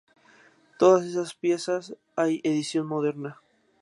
De 0.69 0.77
todas 0.79 1.05
estas 1.05 1.35
piezas 1.35 1.95
hay 2.15 2.41
edición 2.43 2.87
moderna. 2.87 3.39